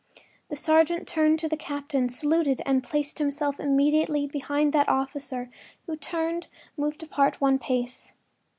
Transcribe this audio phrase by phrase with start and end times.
[0.49, 5.51] The sergeant turned to the captain, saluted and placed himself immediately behind that officer,
[5.85, 6.41] who in turn
[6.75, 8.13] moved apart one pace.